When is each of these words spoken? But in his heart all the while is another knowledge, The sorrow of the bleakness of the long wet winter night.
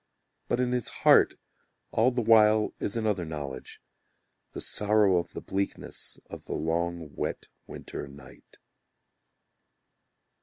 But 0.47 0.59
in 0.59 0.71
his 0.71 0.89
heart 1.05 1.35
all 1.91 2.09
the 2.09 2.23
while 2.23 2.73
is 2.79 2.97
another 2.97 3.23
knowledge, 3.23 3.83
The 4.53 4.59
sorrow 4.59 5.17
of 5.17 5.33
the 5.33 5.41
bleakness 5.41 6.17
of 6.27 6.45
the 6.45 6.55
long 6.55 7.13
wet 7.15 7.49
winter 7.67 8.07
night. 8.07 8.57